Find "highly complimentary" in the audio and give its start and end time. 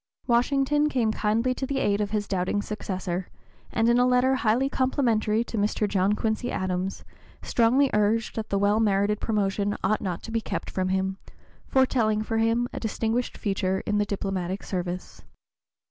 4.33-5.43